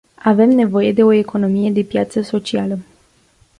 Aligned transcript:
Avem 0.17 0.49
nevoie 0.55 0.91
de 0.93 1.03
o 1.03 1.11
economie 1.13 1.71
de 1.71 1.81
piață 1.83 2.21
socială. 2.21 2.79